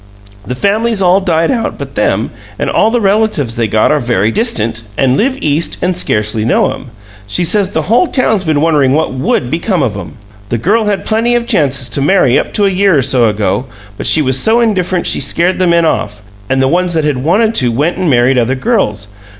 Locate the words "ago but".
13.29-14.07